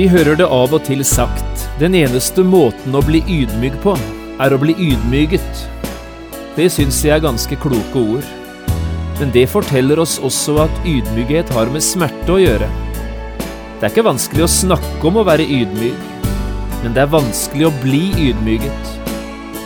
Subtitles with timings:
[0.00, 3.92] Vi hører det av og til sagt, den eneste måten å bli ydmyk på,
[4.40, 5.58] er å bli ydmyget.
[6.56, 8.30] Det syns jeg er ganske kloke ord.
[9.18, 12.72] Men det forteller oss også at ydmykhet har med smerte å gjøre.
[13.44, 16.26] Det er ikke vanskelig å snakke om å være ydmyk,
[16.80, 18.96] men det er vanskelig å bli ydmyket.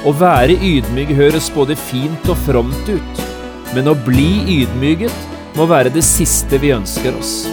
[0.03, 3.27] Å være ydmyk høres både fint og fromt ut,
[3.71, 4.33] men å bli
[4.65, 7.45] ydmyket må være det siste vi ønsker oss.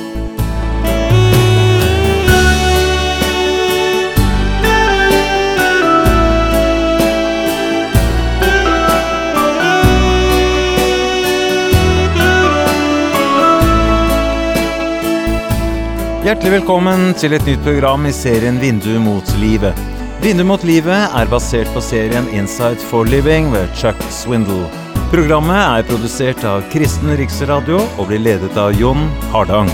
[16.31, 19.75] Hjertelig velkommen til et nytt program i serien Vindu mot livet.
[20.23, 24.71] Vindu mot livet er basert på serien Insight for Living ved Chuck Swindle.
[25.11, 29.67] Programmet er produsert av Kristen Riksradio og blir ledet av Jon Hardang.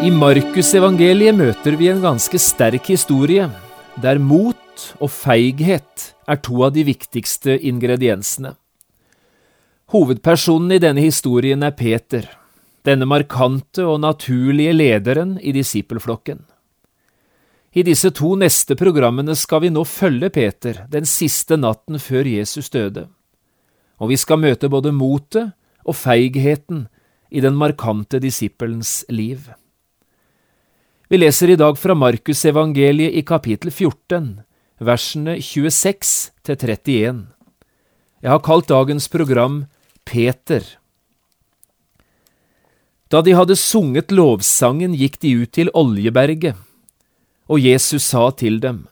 [0.00, 3.50] I Markusevangeliet møter vi en ganske sterk historie,
[4.00, 8.54] der mot og feighet er to av de viktigste ingrediensene.
[9.92, 12.24] Hovedpersonen i denne historien er Peter,
[12.88, 16.46] denne markante og naturlige lederen i disippelflokken.
[17.76, 22.72] I disse to neste programmene skal vi nå følge Peter den siste natten før Jesus
[22.72, 23.10] døde,
[24.00, 25.52] og vi skal møte både motet
[25.84, 26.86] og feigheten
[27.28, 29.50] i den markante disippelens liv.
[31.10, 34.44] Vi leser i dag fra Markusevangeliet i kapittel 14,
[34.78, 36.10] versene 26
[36.46, 37.24] til 31.
[38.22, 39.56] Jeg har kalt dagens program
[40.06, 40.62] Peter.
[43.10, 46.54] Da de hadde sunget lovsangen, gikk de ut til Oljeberget,
[47.50, 48.84] og Jesus sa til dem,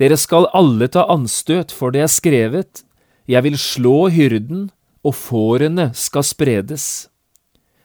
[0.00, 2.86] Dere skal alle ta anstøt, for det er skrevet,
[3.28, 4.70] Jeg vil slå hyrden,
[5.04, 7.10] og fårene skal spredes.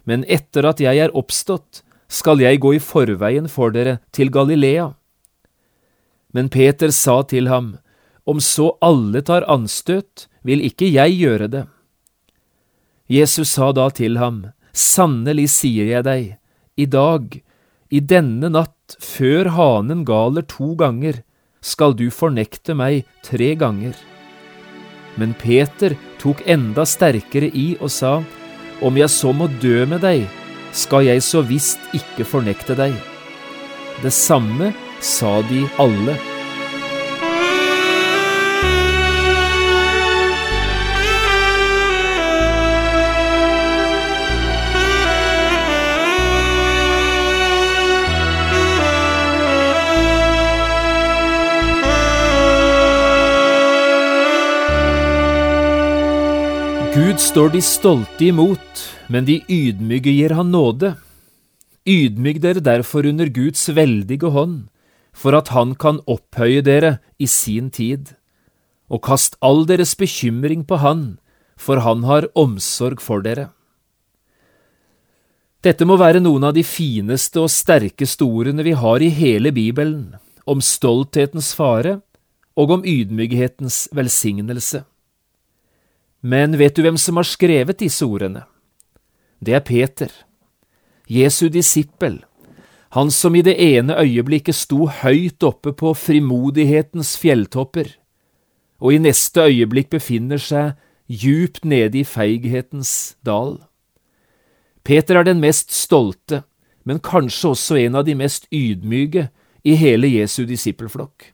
[0.05, 1.83] Men etter at jeg er oppstått,
[2.15, 4.93] skal jeg gå i forveien for dere til Galilea.
[6.35, 7.77] Men Peter sa til ham,
[8.25, 11.65] Om så alle tar anstøt, vil ikke jeg gjøre det.
[13.07, 16.23] Jesus sa da til ham, Sannelig sier jeg deg,
[16.75, 17.29] i dag,
[17.89, 21.21] i denne natt, før hanen galer to ganger,
[21.61, 23.93] skal du fornekte meg tre ganger.
[25.15, 28.17] Men Peter tok enda sterkere i og sa,
[28.83, 30.25] Om jeg så må dø med deg,
[30.75, 32.95] skal jeg så visst ikke fornekte deg.
[34.03, 36.34] Det samme sa de alle.
[56.95, 60.94] Gud står de stolte imot, men de ydmyke gir han nåde.
[61.83, 64.69] Ydmyk dere derfor under Guds veldige hånd,
[65.11, 68.13] for at han kan opphøye dere i sin tid.
[68.88, 71.03] Og kast all deres bekymring på han,
[71.59, 73.50] for han har omsorg for dere.
[75.67, 80.13] Dette må være noen av de fineste og sterkeste ordene vi har i hele Bibelen,
[80.47, 82.00] om stolthetens fare
[82.55, 84.85] og om ydmykhetens velsignelse.
[86.25, 88.47] Men vet du hvem som har skrevet disse ordene?
[89.37, 90.09] Det er Peter,
[91.05, 92.23] Jesu disippel,
[92.95, 97.91] han som i det ene øyeblikket sto høyt oppe på frimodighetens fjelltopper,
[98.81, 100.73] og i neste øyeblikk befinner seg
[101.05, 103.59] djupt nede i feighetens dal.
[104.81, 106.41] Peter er den mest stolte,
[106.85, 109.28] men kanskje også en av de mest ydmyke
[109.61, 111.33] i hele Jesu disippelflokk.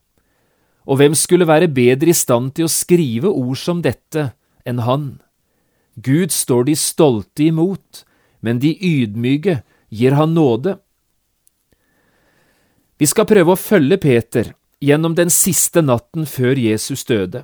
[0.90, 4.32] Og hvem skulle være bedre i stand til å skrive ord som dette
[4.66, 5.20] enn han.
[5.96, 8.06] Gud står de stolte imot,
[8.40, 10.78] men de ydmyke gir han nåde.
[12.98, 17.44] Vi skal prøve å følge Peter gjennom den siste natten før Jesus døde.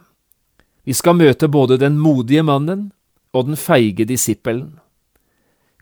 [0.87, 2.91] Vi skal møte både den modige mannen
[3.35, 4.77] og den feige disippelen.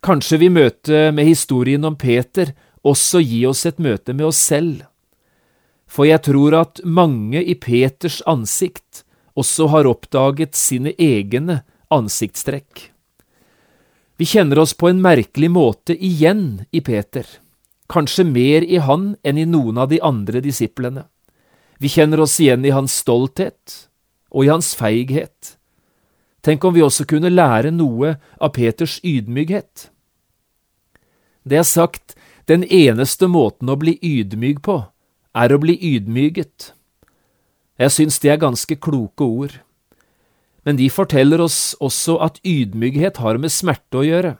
[0.05, 2.51] Kanskje vi møter med historien om Peter
[2.85, 4.83] også gi oss et møte med oss selv.
[5.87, 9.04] For jeg tror at mange i Peters ansikt
[9.35, 11.61] også har oppdaget sine egne
[11.93, 12.89] ansiktstrekk.
[14.15, 17.25] Vi kjenner oss på en merkelig måte igjen i Peter,
[17.91, 21.03] kanskje mer i han enn i noen av de andre disiplene.
[21.77, 23.89] Vi kjenner oss igjen i hans stolthet
[24.31, 25.57] og i hans feighet.
[26.45, 29.89] Tenk om vi også kunne lære noe av Peters ydmykhet.
[31.43, 32.15] Det er sagt,
[32.47, 34.77] den eneste måten å bli ydmyk på,
[35.35, 36.71] er å bli ydmyget.
[37.75, 39.59] Jeg syns det er ganske kloke ord.
[40.65, 44.35] Men de forteller oss også at ydmykhet har med smerte å gjøre.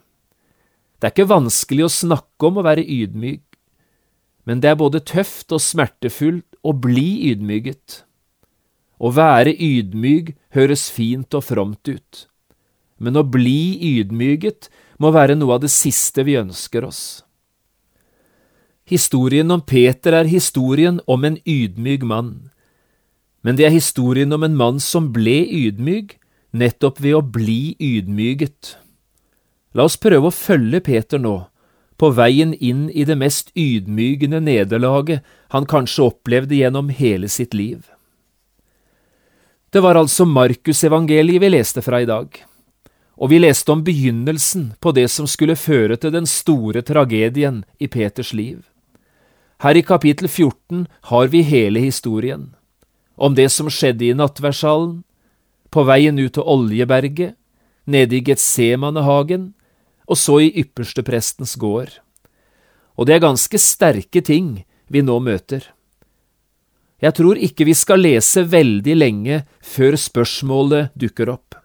[0.99, 3.43] Det er ikke vanskelig å snakke om å være ydmyk,
[4.45, 8.05] men det er både tøft og smertefullt å bli ydmyket.
[8.97, 12.23] Å være ydmyk høres fint og fromt ut,
[12.97, 14.69] men å bli ydmyket
[15.03, 17.03] må være noe av det siste vi ønsker oss.
[18.87, 22.51] Historien om Peter er historien om en ydmyk mann,
[23.45, 26.15] men det er historien om en mann som ble ydmyk
[26.55, 28.71] nettopp ved å bli ydmyget.
[29.77, 31.35] La oss prøve å følge Peter nå,
[31.99, 35.21] på veien inn i det mest ydmygende nederlaget
[35.53, 37.85] han kanskje opplevde gjennom hele sitt liv.
[39.69, 42.31] Det var altså Markusevangeliet vi leste fra i dag,
[43.15, 47.91] og vi leste om begynnelsen på det som skulle føre til den store tragedien i
[47.91, 48.63] Peters liv.
[49.61, 52.55] Her i kapittel 14 har vi hele historien,
[53.15, 55.03] om det som skjedde i nattversalen,
[55.71, 57.35] på veien ut til Oljeberget,
[57.85, 59.53] nede i Getsemanehagen,
[60.05, 61.97] og så i yppersteprestens gård.
[62.95, 65.65] Og det er ganske sterke ting vi nå møter.
[67.03, 71.57] Jeg tror ikke vi skal lese veldig lenge før spørsmålet dukker opp.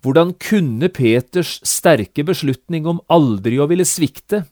[0.00, 4.46] Hvordan kunne Peters sterke beslutning om aldri å ville svikte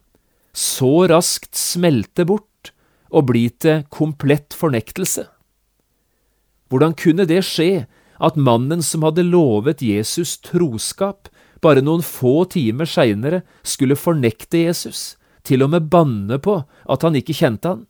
[0.52, 2.72] så raskt smelte bort
[3.08, 5.24] og bli til komplett fornektelse?
[6.68, 7.86] Hvordan kunne det skje
[8.18, 11.28] at mannen som hadde lovet Jesus troskap,
[11.62, 17.16] bare noen få timer seinere skulle fornekte Jesus, til og med banne på at han
[17.18, 17.86] ikke kjente han?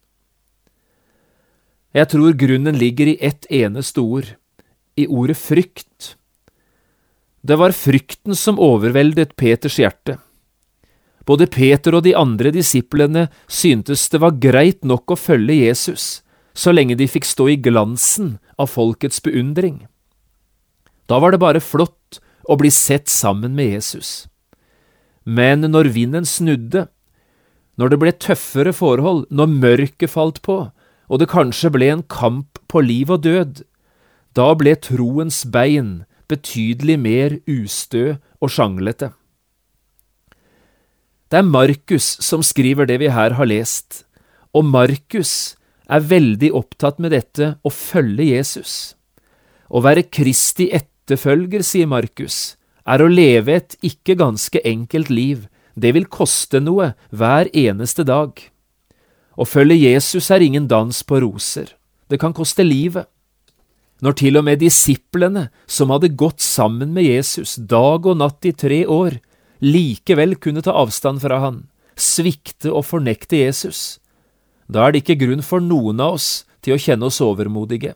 [1.96, 4.30] Jeg tror grunnen ligger i ett eneste ord,
[4.96, 6.14] i ordet frykt.
[7.40, 10.18] Det var frykten som overveldet Peters hjerte.
[11.28, 16.20] Både Peter og de andre disiplene syntes det var greit nok å følge Jesus,
[16.56, 19.86] så lenge de fikk stå i glansen av folkets beundring.
[21.08, 24.26] Da var det bare flott å bli sett sammen med Jesus.
[25.24, 26.86] Men når vinden snudde,
[27.78, 30.58] når det ble tøffere forhold, når mørket falt på,
[31.08, 33.62] og det kanskje ble en kamp på liv og død,
[34.36, 39.12] da ble troens bein betydelig mer ustø og sjanglete.
[41.28, 44.04] Det er Markus som skriver det vi her har lest,
[44.56, 45.56] og Markus
[45.88, 48.94] er veldig opptatt med dette å følge Jesus.
[49.68, 52.56] Å være Kristi etterfølger, sier Markus,
[52.88, 55.46] er å leve et ikke ganske enkelt liv,
[55.78, 58.32] det vil koste noe hver eneste dag.
[59.38, 61.70] Å følge Jesus er ingen dans på roser,
[62.08, 63.06] det kan koste livet.
[64.02, 68.54] Når til og med disiplene, som hadde gått sammen med Jesus dag og natt i
[68.54, 69.18] tre år,
[69.58, 71.64] likevel kunne ta avstand fra han,
[71.98, 73.98] svikte og fornekte Jesus,
[74.68, 77.94] da er det ikke grunn for noen av oss til å kjenne oss overmodige.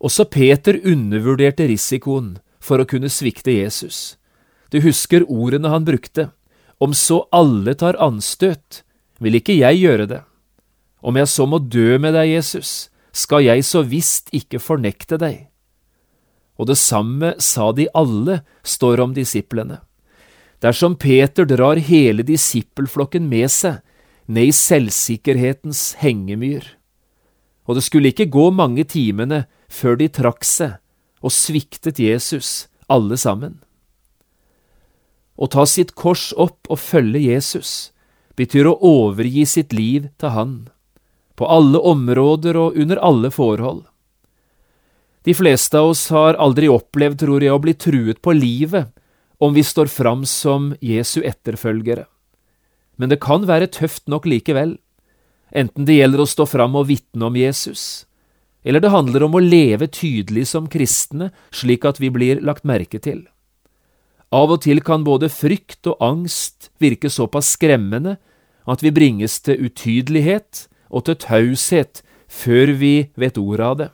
[0.00, 4.16] Også Peter undervurderte risikoen for å kunne svikte Jesus.
[4.72, 6.30] Du husker ordene han brukte,
[6.80, 8.80] om så alle tar anstøt,
[9.20, 10.22] vil ikke jeg gjøre det.
[11.04, 15.50] Om jeg så må dø med deg, Jesus, skal jeg så visst ikke fornekte deg.
[16.60, 19.80] Og det samme sa de alle, står om disiplene.
[20.60, 23.80] Dersom Peter drar hele disippelflokken med seg
[24.30, 26.62] ned i selvsikkerhetens hengemyr,
[27.66, 30.78] og det skulle ikke gå mange timene før de trakk seg
[31.20, 33.60] og sviktet Jesus, alle sammen.
[35.40, 37.90] Å ta sitt kors opp og følge Jesus
[38.38, 40.54] betyr å overgi sitt liv til Han,
[41.36, 43.84] på alle områder og under alle forhold.
[45.24, 48.88] De fleste av oss har aldri opplevd, tror jeg, å bli truet på livet
[49.40, 52.06] om vi står fram som Jesu etterfølgere.
[53.00, 54.76] Men det kan være tøft nok likevel,
[55.56, 58.04] enten det gjelder å stå fram og vitne om Jesus,
[58.60, 63.00] eller det handler om å leve tydelig som kristne slik at vi blir lagt merke
[63.00, 63.24] til.
[64.30, 68.18] Av og til kan både frykt og angst virke såpass skremmende
[68.68, 73.88] at vi bringes til utydelighet og til taushet før vi vet ordet av det.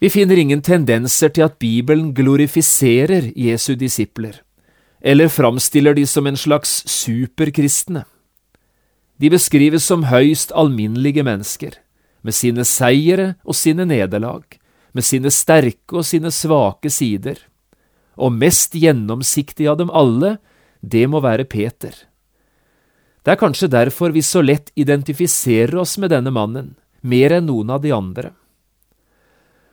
[0.00, 4.42] Vi finner ingen tendenser til at Bibelen glorifiserer Jesu disipler,
[5.06, 8.02] eller framstiller de som en slags superkristne.
[9.22, 11.76] De beskrives som høyst alminnelige mennesker
[12.26, 14.42] med sine seire og sine nederlag,
[14.90, 17.38] med sine sterke og sine svake sider.
[18.18, 20.36] Og mest gjennomsiktig av dem alle,
[20.82, 21.94] det må være Peter.
[23.22, 26.74] Det er kanskje derfor vi så lett identifiserer oss med denne mannen,
[27.06, 28.34] mer enn noen av de andre.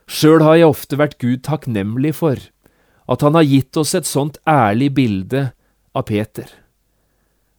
[0.05, 2.37] Sjøl har jeg ofte vært Gud takknemlig for
[3.09, 5.49] at han har gitt oss et sånt ærlig bilde
[5.93, 6.47] av Peter.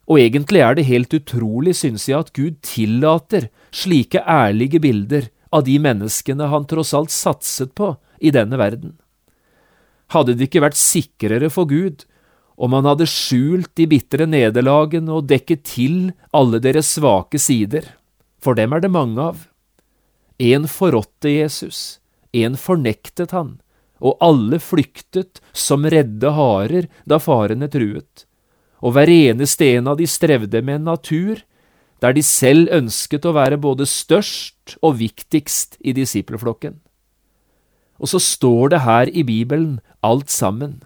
[0.09, 5.65] Og egentlig er det helt utrolig, synes jeg, at Gud tillater slike ærlige bilder av
[5.69, 8.99] de menneskene han tross alt satset på i denne verden.
[10.13, 12.05] Hadde det ikke vært sikrere for Gud
[12.55, 17.89] om han hadde skjult de bitre nederlagene og dekket til alle deres svake sider,
[18.39, 19.47] for dem er det mange av.
[20.39, 21.99] En forrådte Jesus,
[22.35, 23.57] en fornektet han,
[24.03, 28.27] og alle flyktet som redde harer da farene truet
[28.85, 31.41] og hver eneste en av de strevde med en natur
[32.05, 36.77] der de selv ønsket å være både størst og viktigst i disippelflokken.
[37.97, 40.83] Og så står det her i Bibelen alt sammen.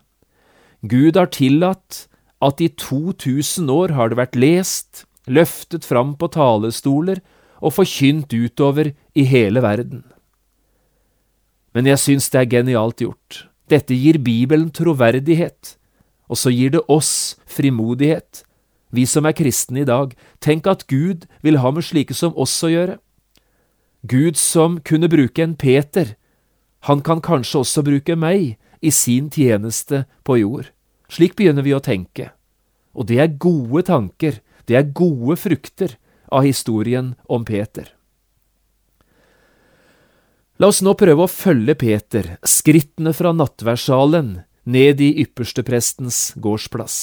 [0.86, 2.04] Gud har tillatt
[2.44, 7.18] at i 2000 år har det vært lest, løftet fram på talestoler
[7.58, 10.04] og forkynt utover i hele verden.
[11.74, 13.44] Men jeg syns det er genialt gjort.
[13.68, 15.78] Dette gir Bibelen troverdighet
[16.28, 18.44] og så gir det oss frimodighet,
[18.92, 20.14] vi som er kristne i dag.
[20.40, 22.96] Tenk at Gud vil ha med slike som oss å gjøre.
[24.08, 26.14] Gud som kunne bruke en Peter,
[26.86, 30.70] han kan kanskje også bruke meg i sin tjeneste på jord.
[31.10, 32.30] Slik begynner vi å tenke.
[32.94, 35.96] Og det er gode tanker, det er gode frukter
[36.30, 37.97] av historien om Peter.
[40.58, 46.96] La oss nå prøve å følge Peter, skrittene fra nattverdssalen ned i yppersteprestens gårdsplass.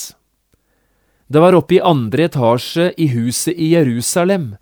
[1.31, 4.57] Det var oppe i andre etasje i huset i Jerusalem.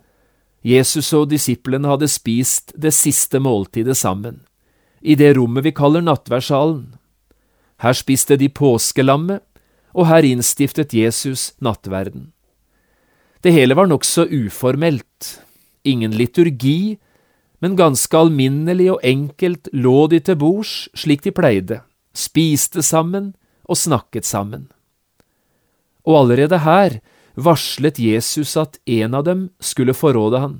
[0.62, 4.44] Jesus og disiplene hadde spist det siste måltidet sammen,
[5.02, 6.94] i det rommet vi kaller nattverdssalen.
[7.82, 9.42] Her spiste de påskelammet,
[9.94, 12.30] og her innstiftet Jesus nattverden.
[13.42, 15.42] Det hele var nokså uformelt,
[15.84, 17.02] ingen liturgi,
[17.64, 21.80] men ganske alminnelig og enkelt lå de til bords slik de pleide
[22.14, 23.34] spiste sammen
[23.66, 24.70] og snakket sammen.
[26.06, 27.00] Og allerede her
[27.34, 30.56] varslet Jesus at en av dem skulle forråde han.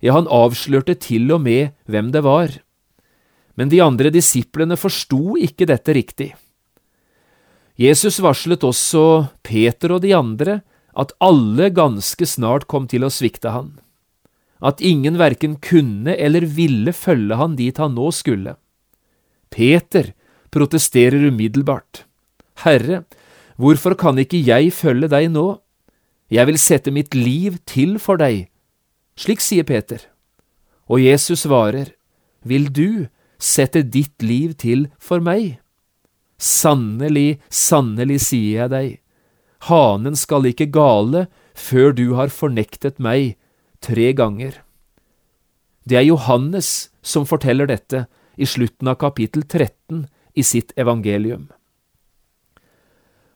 [0.00, 2.54] Ja, han avslørte til og med hvem det var.
[3.58, 6.30] Men de andre disiplene forsto ikke dette riktig.
[7.76, 10.60] Jesus varslet også Peter og de andre
[10.96, 13.76] at alle ganske snart kom til å svikte han,
[14.60, 18.56] at ingen verken kunne eller ville følge han dit han nå skulle.
[19.50, 20.12] Peter
[20.52, 22.04] protesterer umiddelbart.
[22.64, 23.04] Herre,
[23.56, 25.60] hvorfor kan ikke jeg følge deg nå?
[26.30, 28.46] Jeg vil sette mitt liv til for deg.
[29.18, 30.04] Slik sier Peter.
[30.86, 31.96] Og Jesus svarer,
[32.42, 35.58] Vil du sette ditt liv til for meg?
[36.40, 38.88] Sannelig, sannelig sier jeg deg,
[39.68, 43.36] hanen skal ikke gale før du har fornektet meg
[43.84, 44.60] tre ganger.
[45.84, 48.04] Det er Johannes som forteller dette
[48.36, 50.06] i slutten av kapittel 13
[50.36, 51.48] i sitt evangelium.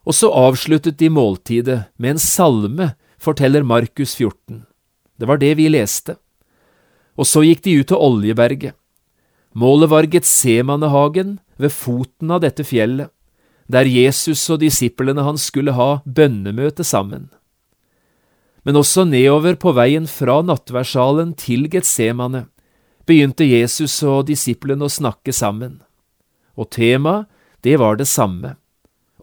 [0.04, 4.66] Og så avsluttet de måltidet med en salme, forteller Markus 14.
[5.16, 6.18] Det var det vi leste.
[7.16, 8.74] Og så gikk de ut til Oljeberget.
[9.54, 13.08] Målet var Getsemanehagen ved foten av dette fjellet,
[13.70, 17.30] der Jesus og disiplene hans skulle ha bønnemøte sammen.
[18.64, 22.46] Men også nedover på veien fra nattverdssalen til Getsemane
[23.04, 25.82] begynte Jesus og disiplene å snakke sammen.
[26.56, 27.28] Og temaet,
[27.64, 28.56] det var det samme,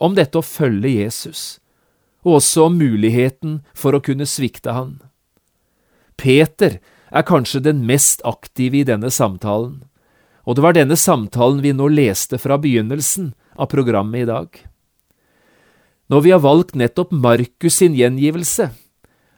[0.02, 1.60] om dette å følge Jesus,
[2.26, 4.96] og også om muligheten for å kunne svikte han.
[6.18, 6.80] Peter
[7.12, 9.84] er kanskje den mest aktive i denne samtalen,
[10.42, 14.50] og det var denne samtalen vi nå leste fra begynnelsen av programmet i dag.
[16.10, 18.72] Når vi har valgt nettopp Markus sin gjengivelse,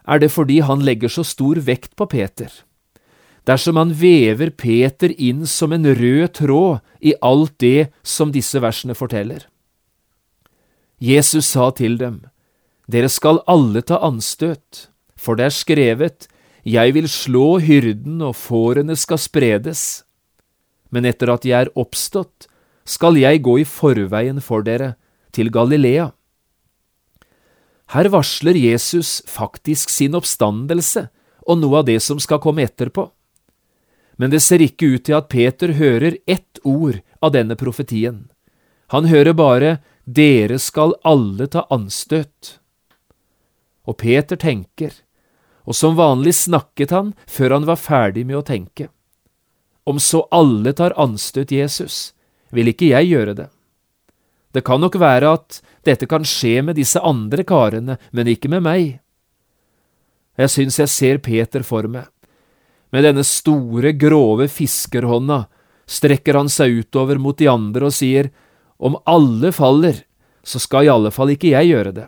[0.08, 2.52] er det fordi han legger så stor vekt på Peter
[3.48, 8.96] dersom han vever Peter inn som en rød tråd i alt det som disse versene
[8.96, 9.48] forteller.
[11.00, 12.24] Jesus sa til dem,
[12.88, 16.28] Dere skal alle ta anstøt, for det er skrevet,
[16.66, 20.06] Jeg vil slå hyrden og fårene skal spredes.
[20.90, 22.48] Men etter at jeg er oppstått,
[22.86, 24.96] skal jeg gå i forveien for dere,
[25.34, 26.14] til Galilea.
[27.92, 31.10] Her varsler Jesus faktisk sin oppstandelse
[31.44, 33.10] og noe av det som skal komme etterpå
[34.18, 38.28] men det ser ikke ut til at Peter hører ett ord av denne profetien.
[38.94, 42.58] Han hører bare Dere skal alle ta anstøt.
[43.88, 44.92] Og Peter tenker,
[45.64, 48.90] og som vanlig snakket han før han var ferdig med å tenke.
[49.88, 52.14] Om så alle tar anstøt Jesus,
[52.52, 53.50] vil ikke jeg gjøre det.
[54.54, 58.64] Det kan nok være at dette kan skje med disse andre karene, men ikke med
[58.66, 59.00] meg.
[60.38, 62.10] Jeg syns jeg ser Peter for meg
[62.94, 65.48] med denne store, grove fiskerhånda
[65.90, 68.30] strekker han seg utover mot de andre og sier,
[68.78, 70.04] Om alle faller,
[70.44, 72.08] så skal i alle fall ikke jeg gjøre det.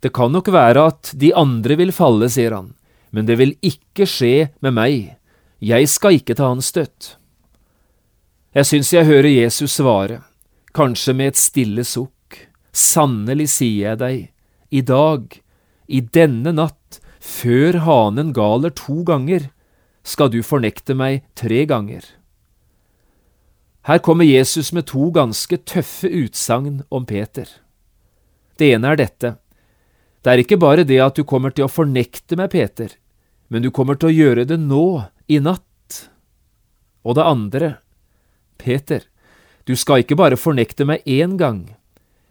[0.00, 2.72] Det kan nok være at de andre vil falle, sier han,
[3.10, 5.18] men det vil ikke skje med meg,
[5.60, 7.16] jeg skal ikke ta hans støtt.
[8.56, 10.22] Jeg syns jeg hører Jesus svare,
[10.76, 12.38] kanskje med et stille sukk,
[12.72, 14.22] sannelig sier jeg deg,
[14.72, 15.36] i dag,
[15.88, 19.50] i denne natt, før hanen galer to ganger,
[20.02, 22.02] skal du fornekte meg tre ganger.
[23.86, 27.46] Her kommer Jesus med to ganske tøffe utsagn om Peter.
[28.58, 29.36] Det ene er dette,
[30.22, 32.94] det er ikke bare det at du kommer til å fornekte meg, Peter,
[33.50, 35.98] men du kommer til å gjøre det nå, i natt.
[37.02, 37.70] Og det andre,
[38.62, 39.02] Peter,
[39.68, 41.64] du skal ikke bare fornekte meg én gang,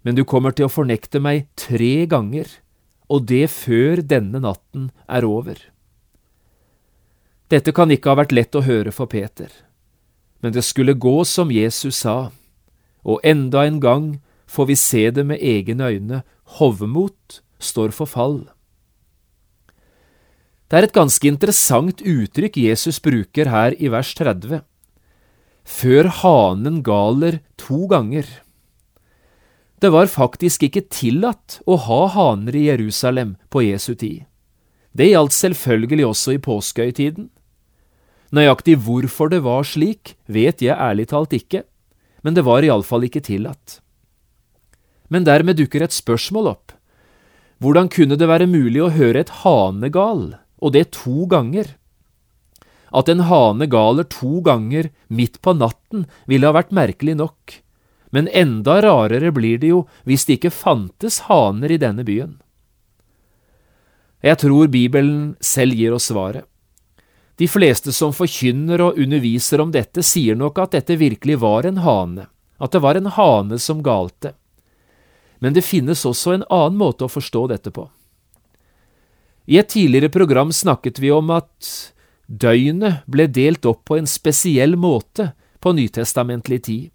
[0.04, 2.48] men du kommer til å fornekte meg tre ganger,
[3.12, 5.60] og det før denne natten er over.
[7.52, 9.52] Dette kan ikke ha vært lett å høre for Peter,
[10.42, 12.32] men det skulle gå som Jesus sa,
[13.04, 14.08] og enda en gang
[14.52, 16.24] får vi se det med egne øyne,
[16.60, 18.42] hovmot står for fall.
[20.72, 24.64] Det er et ganske interessant uttrykk Jesus bruker her i vers 30.
[25.68, 28.26] Før hanen galer to ganger.
[29.82, 34.26] Det var faktisk ikke tillatt å ha haner i Jerusalem på Jesu tid.
[34.94, 37.30] Det gjaldt selvfølgelig også i påskehøytiden.
[38.32, 41.64] Nøyaktig hvorfor det var slik, vet jeg ærlig talt ikke,
[42.24, 43.80] men det var iallfall ikke tillatt.
[45.12, 46.76] Men dermed dukker et spørsmål opp.
[47.62, 51.76] Hvordan kunne det være mulig å høre et hanegal, og det to ganger?
[52.92, 57.62] At en hane galer to ganger midt på natten ville ha vært merkelig nok,
[58.12, 62.36] men enda rarere blir det jo hvis det ikke fantes haner i denne byen.
[64.22, 66.46] Jeg tror Bibelen selv gir oss svaret.
[67.40, 71.80] De fleste som forkynner og underviser om dette, sier nok at dette virkelig var en
[71.82, 72.28] hane,
[72.62, 74.36] at det var en hane som galte.
[75.42, 77.88] Men det finnes også en annen måte å forstå dette på.
[79.50, 81.72] I et tidligere program snakket vi om at
[82.32, 86.90] døgnet ble delt opp på en spesiell måte på nytestamentlig tid.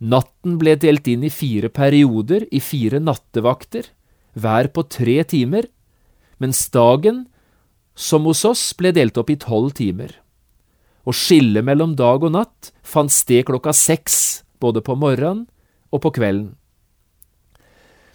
[0.00, 3.88] Natten ble delt inn i fire perioder i fire nattevakter,
[4.36, 5.68] hver på tre timer,
[6.40, 7.24] mens dagen,
[7.96, 10.12] som hos oss, ble delt opp i tolv timer.
[11.08, 15.46] Og skillet mellom dag og natt fant sted klokka seks, både på morgenen
[15.92, 16.54] og på kvelden.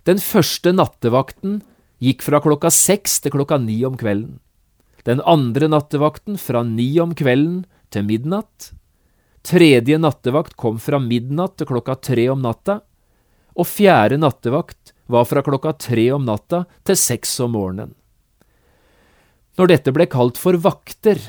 [0.06, 1.62] Den første nattevakten
[2.02, 4.40] gikk fra klokka seks til klokka ni om kvelden.
[5.08, 8.72] Den andre nattevakten fra ni om kvelden til midnatt.
[9.42, 12.80] Tredje nattevakt kom fra midnatt til klokka tre om natta.
[13.58, 17.96] Og fjerde nattevakt var fra klokka tre om natta til seks om morgenen.
[19.60, 21.20] Når dette ble kalt for vakter,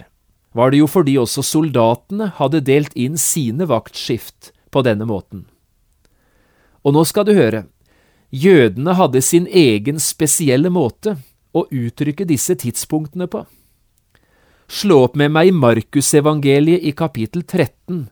[0.52, 5.46] var det jo fordi også soldatene hadde delt inn sine vaktskift på denne måten.
[6.84, 7.64] Og nå skal du høre,
[8.32, 11.18] Jødene hadde sin egen spesielle måte
[11.52, 13.42] å uttrykke disse tidspunktene på.
[14.72, 18.06] Slå opp med meg i Markusevangeliet i kapittel 13,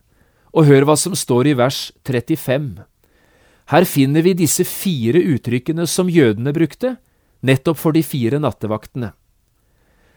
[0.52, 2.66] og hør hva som står i vers 35.
[3.72, 6.98] Her finner vi disse fire uttrykkene som jødene brukte,
[7.40, 9.14] nettopp for de fire nattevaktene.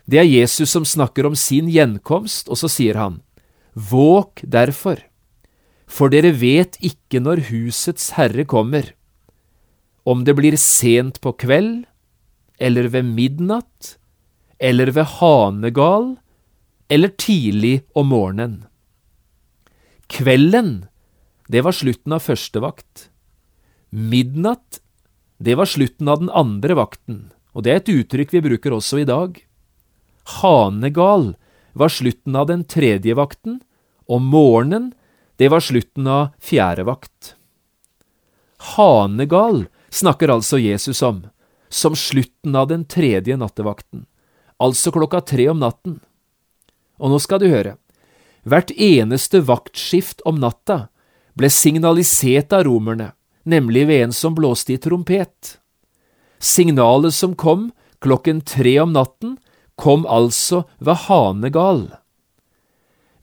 [0.04, 3.22] Det er Jesus som snakker om sin gjenkomst, og så sier han,
[3.72, 5.00] Våk derfor,
[5.88, 8.92] for dere vet ikke når husets herre kommer
[10.04, 11.86] om det blir sent på kveld,
[12.60, 13.94] eller ved midnatt,
[14.60, 16.18] eller ved hanegal,
[16.94, 18.66] eller tidlig om morgenen.
[20.14, 20.86] Kvelden,
[21.50, 23.08] det var slutten av første vakt.
[23.90, 24.78] Midnatt,
[25.42, 29.02] det var slutten av den andre vakten, og det er et uttrykk vi bruker også
[29.02, 29.40] i dag.
[30.38, 31.34] Hanegal
[31.74, 33.58] var slutten av den tredje vakten,
[34.06, 34.92] og morgenen,
[35.42, 37.34] det var slutten av fjerde vakt.
[38.76, 41.26] Hanegal snakker altså Jesus om,
[41.74, 44.06] som slutten av den tredje nattevakten,
[44.62, 46.04] altså klokka tre om natten.
[47.02, 47.78] Og nå skal du høre,
[48.44, 50.88] hvert eneste vaktskift om natta
[51.38, 55.58] ble signalisert av romerne, nemlig ved en som blåste i trompet.
[56.44, 57.72] Signalet som kom
[58.04, 59.38] klokken tre om natten,
[59.76, 61.88] kom altså ved hanegal.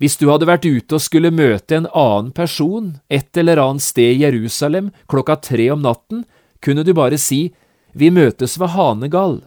[0.01, 4.15] Hvis du hadde vært ute og skulle møte en annen person et eller annet sted
[4.15, 6.25] i Jerusalem klokka tre om natten,
[6.65, 7.53] kunne du bare si
[7.93, 9.41] Vi møtes ved Hanegal.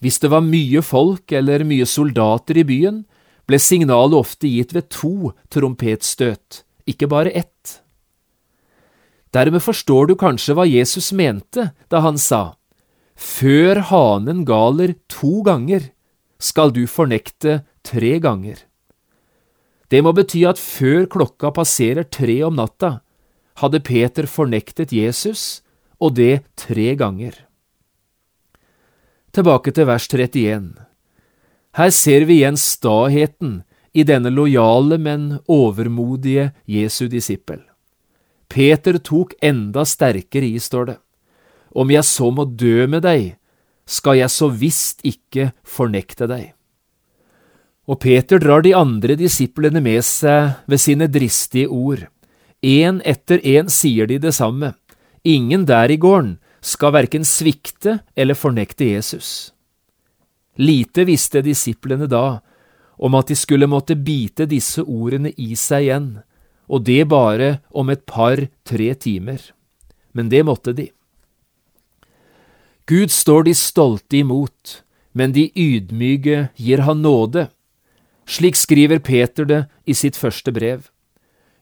[0.00, 3.02] Hvis det var mye folk eller mye soldater i byen,
[3.48, 7.80] ble signalet ofte gitt ved to trompetstøt, ikke bare ett.
[9.34, 12.56] Dermed forstår du kanskje hva Jesus mente da han sa,
[13.14, 15.90] Før hanen galer to ganger,
[16.40, 18.56] skal du fornekte tre ganger.
[19.90, 23.02] Det må bety at før klokka passerer tre om natta,
[23.60, 25.60] hadde Peter fornektet Jesus,
[26.00, 27.34] og det tre ganger.
[29.30, 30.72] Tilbake til vers 31.
[31.78, 33.60] Her ser vi igjen staheten
[33.94, 37.60] i denne lojale, men overmodige Jesu disippel.
[38.50, 40.96] Peter tok enda sterkere i, står det.
[41.70, 43.36] Om jeg så må dø med deg,
[43.86, 46.50] skal jeg så visst ikke fornekte deg.
[47.86, 52.08] Og Peter drar de andre disiplene med seg ved sine dristige ord.
[52.66, 54.74] En etter en sier de det samme.
[55.22, 59.52] Ingen der i gården skal verken svikte eller fornekte Jesus.
[60.60, 62.40] Lite visste disiplene da
[63.00, 66.08] om at de skulle måtte bite disse ordene i seg igjen,
[66.68, 69.40] og det bare om et par–tre timer.
[70.12, 70.90] Men det måtte de.
[72.90, 74.82] Gud står de stolte imot,
[75.16, 77.48] men de ydmyke gir han nåde.
[78.28, 80.90] Slik skriver Peter det i sitt første brev.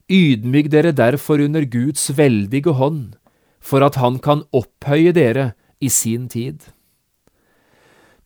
[0.08, 3.14] Ydmyk dere derfor under Guds veldige hånd,
[3.68, 6.64] for at han kan opphøye dere i sin tid.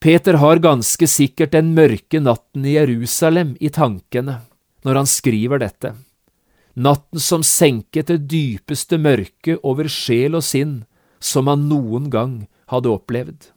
[0.02, 4.40] Peter har ganske sikkert den mørke natten i Jerusalem i tankene
[4.82, 5.92] når han skriver dette,
[6.74, 10.80] natten som senket det dypeste mørket over sjel og sinn
[11.22, 12.32] som han noen gang
[12.72, 13.52] hadde opplevd.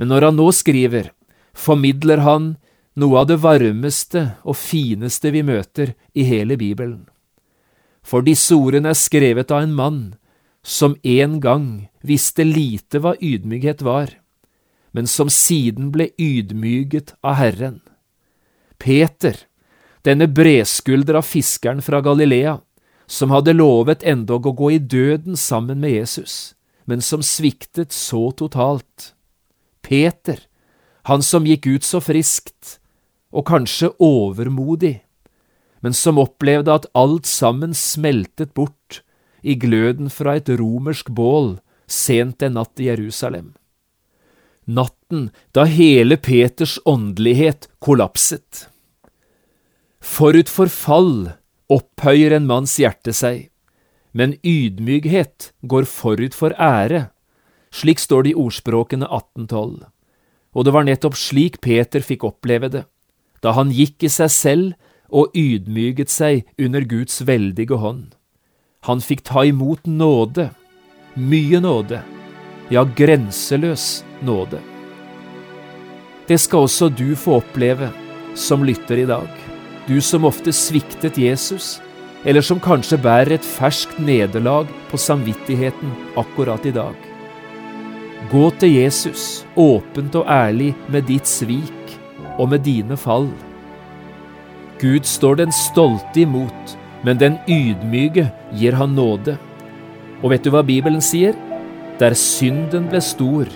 [0.00, 1.10] Men når han nå skriver,
[1.52, 2.54] formidler han
[2.96, 7.04] noe av det varmeste og fineste vi møter i hele Bibelen.
[8.00, 10.00] For disse ordene er skrevet av en mann
[10.66, 11.66] som en gang
[12.02, 14.16] visste lite hva ydmykhet var
[14.96, 17.82] men som siden ble ydmyget av Herren.
[18.80, 19.36] Peter,
[20.08, 22.54] denne bredskuldra fiskeren fra Galilea,
[23.04, 26.54] som hadde lovet endog å gå i døden sammen med Jesus,
[26.88, 29.12] men som sviktet så totalt.
[29.84, 30.40] Peter,
[31.12, 32.78] han som gikk ut så friskt,
[33.36, 34.94] og kanskje overmodig,
[35.84, 39.02] men som opplevde at alt sammen smeltet bort
[39.42, 43.54] i gløden fra et romersk bål sent en natt i Jerusalem
[44.66, 48.66] natten da hele Peters åndelighet kollapset.
[50.02, 51.32] Forut for fall
[51.72, 53.48] opphøyer en manns hjerte seg,
[54.12, 57.08] men ydmykhet går forut for ære.
[57.74, 59.86] Slik står det i ordspråkene 1812.
[60.56, 62.84] Og det var nettopp slik Peter fikk oppleve det,
[63.44, 68.14] da han gikk i seg selv og ydmyget seg under Guds veldige hånd.
[68.86, 70.50] Han fikk ta imot nåde,
[71.18, 72.04] mye nåde,
[72.70, 74.60] ja, grenseløs nåde.
[76.26, 77.88] Det skal også du få oppleve
[78.38, 79.26] som lytter i dag,
[79.88, 81.80] du som ofte sviktet Jesus,
[82.26, 86.94] eller som kanskje bærer et ferskt nederlag på samvittigheten akkurat i dag.
[88.30, 91.98] Gå til Jesus, åpent og ærlig med ditt svik
[92.38, 93.32] og med dine fall.
[94.78, 98.26] Gud står den stolte imot, men den ydmyke
[98.58, 99.36] gir han nåde.
[100.24, 101.36] Og vet du hva Bibelen sier?
[102.00, 103.46] Der synden ble stor,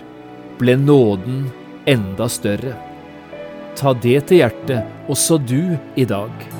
[0.60, 1.48] ble nåden
[1.90, 2.76] enda større.
[3.74, 6.59] Ta det til hjertet, også du i dag.